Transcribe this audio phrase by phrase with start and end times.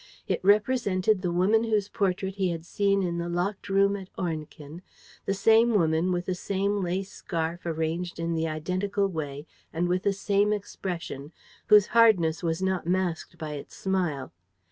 [0.27, 4.81] It represented the woman whose portrait he had seen in the locked room at Ornequin,
[5.27, 10.01] the same woman, with the same lace scarf arranged in the identical way and with
[10.01, 11.31] the same expression,
[11.67, 14.31] whose hardness was not masked by its smile.